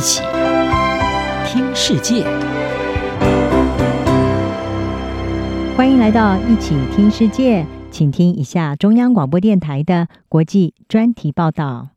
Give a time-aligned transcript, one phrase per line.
[0.00, 0.22] 一起
[1.44, 2.24] 听世界，
[5.76, 11.90] 欢迎来到一起听世界，请听一下中央广播电台的国际专题报道。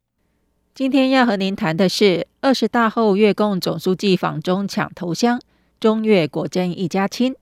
[0.75, 5.39] 今天要和您谈的是二十大后越共总书记访中抢头香，
[5.79, 7.33] 中越果真一家亲。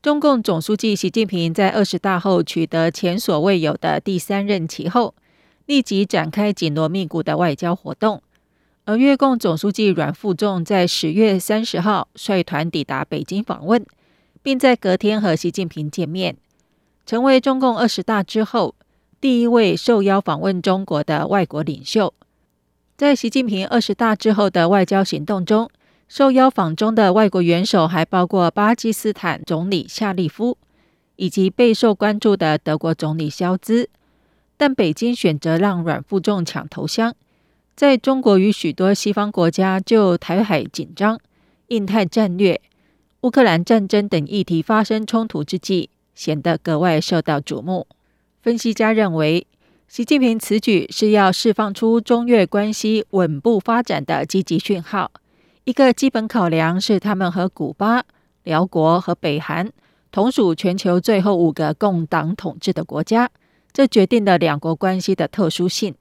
[0.00, 5.16] 中共总书记习近平在二十大后取得前所未有的第三任期后，
[5.66, 8.22] 立即展开紧锣密鼓的外交活动，
[8.86, 13.84] 而越共总书记阮富仲在十月三十号率团抵达北京访问，
[14.42, 16.36] 并在隔天和习近平见面，
[17.06, 18.74] 成为中共二十大之后
[19.20, 22.12] 第一位受邀访问中国的外国领袖。
[22.96, 25.70] 在习近平二十大之后的外交行动中，
[26.06, 30.58] 受邀访中的外国元首还包括巴基斯坦总理夏利夫，
[31.16, 33.88] 以及备受关注的德国总理肖兹。
[34.58, 37.14] 但北京选择让阮富仲抢头香，
[37.76, 41.18] 在中国与许多西方国家就台海紧张、
[41.68, 42.60] 印太战略、
[43.22, 47.86] 乌克兰战争等议题发生冲突之际，显得格外受到瞩目。
[48.42, 49.46] 分析家认为，
[49.88, 55.10] 习近平此举是要释放出中越关系稳步发展的积极讯号。
[55.64, 58.04] 一个基本考量是，他们和古巴、
[58.44, 59.72] 辽国和北韩
[60.12, 63.30] 同属全球最后五个共党统治的国家。
[63.72, 65.94] 这决定了两国关系的特殊性。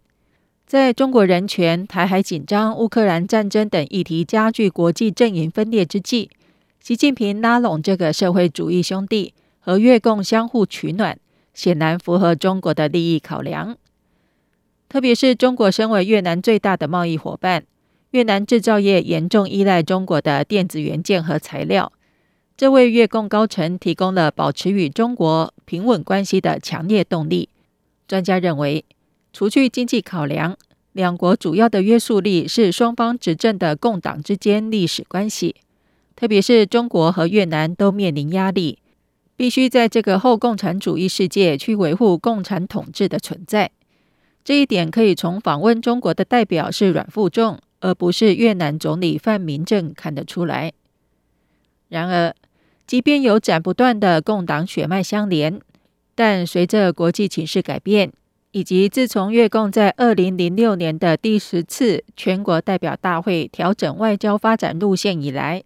[0.66, 6.30] 在中国人权、台海紧张、乌克兰战争等议题加剧国际阵营分裂之际，
[6.80, 11.20] 习近平拉拢这个社会主义兄弟和越共相互取暖，
[11.54, 13.78] 显然符合中国的利益考量。
[14.90, 17.66] 特别是中国身为越南最大的贸易伙伴，
[18.12, 21.92] 越南制造业严重依赖中国的电子元件和材料。
[22.56, 27.50] 这为越共高层提供了保持与中国平稳关系的强烈动力。
[28.08, 28.86] 专家认为，
[29.34, 30.56] 除去经济考量，
[30.92, 35.56] 两国主要的约束力是双方执政的共党之间历史关系。
[36.16, 38.78] 特别是中国和越南都面临压力，
[39.36, 43.72] 必须在这个后共产主义世界去维护共产统治的存在。
[44.46, 50.72] 这一点可以从访问中国的代表是阮富仲，而不是越南总理范明政看得出来。
[51.90, 52.36] 然而，
[52.86, 55.60] 即便有斩不断的共党血脉相连。
[56.16, 58.14] 但随着国际情势改变，
[58.54, 65.64] 以及自从越共在二零零六年的第十次全国代表大会调整外交发展路线以来，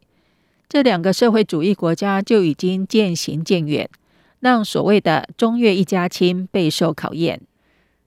[0.70, 3.90] 这两个社会主义国家就已经渐行渐远，
[4.40, 7.42] 让所谓的“中越一家亲”备受考验。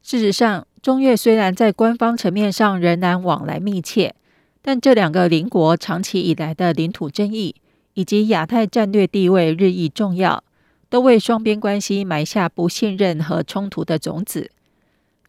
[0.03, 4.15] 事实上，中越虽然在官方层面上仍然往来密切，
[4.63, 7.55] 但这两个邻国长期以来的领土争议
[7.93, 10.43] 以及亚太战略地位日益重要。
[10.89, 14.51] 都为双边关系埋下不信任和冲突的种子。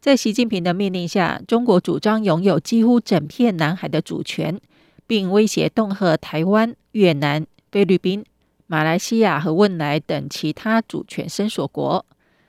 [0.02, 4.60] 在习近平的命令下，中国主张拥有几乎整片南海的主权，
[5.06, 8.24] 并威胁恫吓台湾、越南、菲律宾、
[8.66, 12.04] 马来西亚和汶莱等其他主权声索国。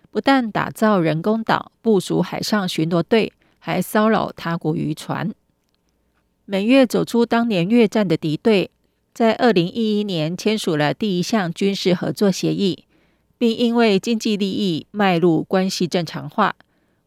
[0.09, 5.31] 不但打造人工岛、部署海上巡逻队，还骚扰他国渔船。
[6.45, 8.71] 美越走出当年越战的敌对，
[9.13, 12.85] 在二零一一年签署了第一项军事合作协议。
[13.37, 16.55] 并因为经济利益迈入关系正常化，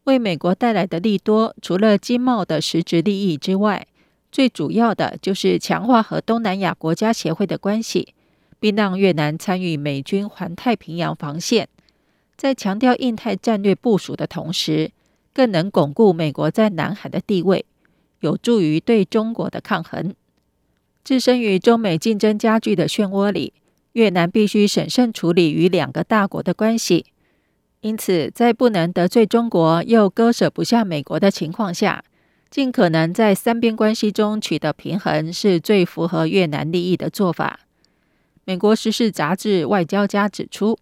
[0.07, 3.85] 为美国带来的利多，除了经贸的实质利益之外，
[4.31, 8.13] 最主要的就是强化和东南亚国家协会的关系，
[8.57, 11.67] 并让越南参与美军环太平洋防线。
[12.37, 14.91] 在强调印太战略部署的同时，
[15.33, 17.65] 更能巩固美国在南海的地位，
[18.21, 20.15] 有助于对中国的抗衡。
[21.03, 23.51] 置身于中美竞争加剧的漩涡里。
[23.93, 27.07] 越南必须审慎处理与两个大国的关系，
[27.81, 32.03] 因此，在不能得罪中国又割舍不下美国的情况下，
[32.49, 37.59] 尽可能在三边关系中取得平衡，是最符合越南利益的做法。
[38.45, 40.77] 美国时事杂志《外交家》指出，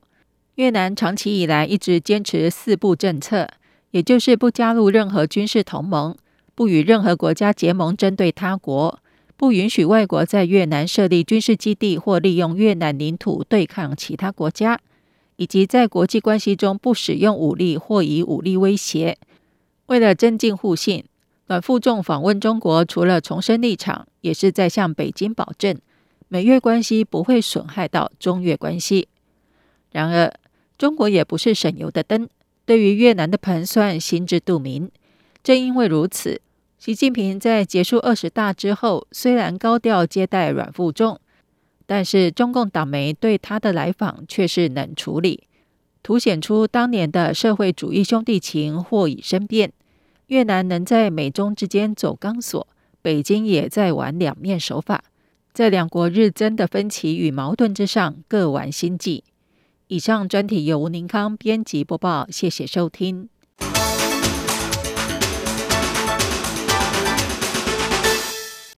[0.56, 3.50] 越南长期以来一直坚持四不政策，
[3.92, 6.16] 也就是不加入任何军事同盟，
[6.54, 9.00] 不与任何国家结盟针对他国。
[9.36, 14.80] 不允许外国在越南设立军事基地或利用越南领土对抗其他国家，
[15.38, 19.18] 以及在国际关系中不使用武力或以武力威胁。
[19.88, 21.04] 为了增进互信，
[21.48, 25.78] 阮富仲访问中国，除了重申立场，也是在向北京保证，
[26.28, 29.08] 美越关系不会损害到中越关系。
[29.92, 30.34] 然而，
[30.78, 32.28] 中国也不是省油的灯，
[32.66, 34.92] 对于越南的盘算心知肚明。
[35.44, 36.42] 正因为如此。
[36.78, 41.20] 习近平在结束二十大之后，虽然高调接待阮富仲，
[41.86, 45.44] 但是中共党媒对他的来访却是冷处理，
[46.02, 49.72] 凸显出当年的社会主义兄弟情或已生变。
[50.28, 52.68] 越南能在美中之间走钢索，
[53.02, 55.04] 北京也在玩两面手法，
[55.54, 59.24] 在两国日增的分歧与矛盾之上各玩心计。
[59.88, 63.30] 以上专题由吴宁康编辑播报，谢谢收听。